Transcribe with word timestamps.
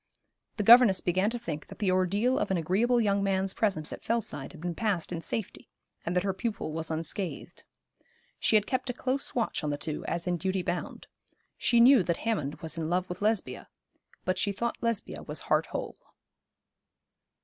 The 0.57 0.63
governess 0.63 0.99
began 0.99 1.29
to 1.29 1.37
think 1.37 1.67
that 1.67 1.77
the 1.77 1.91
ordeal 1.91 2.39
of 2.39 2.49
an 2.49 2.57
agreeable 2.57 2.99
young 2.99 3.21
man's 3.21 3.53
presence 3.53 3.93
at 3.93 4.03
Fellside 4.03 4.51
had 4.51 4.59
been 4.59 4.73
passed 4.73 5.11
in 5.11 5.21
safety, 5.21 5.69
and 6.03 6.15
that 6.15 6.23
her 6.23 6.33
pupil 6.33 6.73
was 6.73 6.89
unscathed. 6.89 7.63
She 8.39 8.55
had 8.55 8.65
kept 8.65 8.89
a 8.89 8.93
close 8.93 9.35
watch 9.35 9.63
on 9.63 9.69
the 9.69 9.77
two, 9.77 10.03
as 10.05 10.25
in 10.25 10.37
duty 10.37 10.63
bound. 10.63 11.05
She 11.55 11.79
knew 11.79 12.01
that 12.01 12.17
Hammond 12.17 12.61
was 12.61 12.79
in 12.79 12.89
love 12.89 13.07
with 13.09 13.21
Lesbia; 13.21 13.69
but 14.25 14.39
she 14.39 14.51
thought 14.51 14.81
Lesbia 14.81 15.21
was 15.21 15.41
heart 15.41 15.67
whole. 15.67 15.99